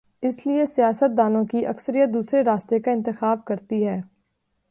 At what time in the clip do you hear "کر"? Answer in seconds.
3.45-3.55